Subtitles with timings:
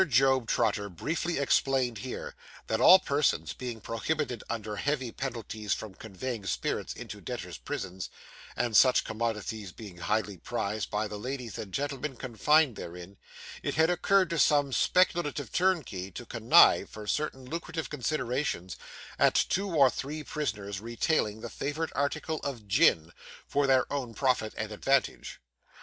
[0.09, 2.33] Job Trotter briefly explained here,
[2.65, 8.09] that all persons, being prohibited under heavy penalties from conveying spirits into debtors' prisons,
[8.55, 13.15] and such commodities being highly prized by the ladies and gentlemen confined therein,
[13.61, 18.77] it had occurred to some speculative turnkey to connive, for certain lucrative considerations,
[19.19, 23.11] at two or three prisoners retailing the favourite article of gin,
[23.45, 25.39] for their own profit and advantage.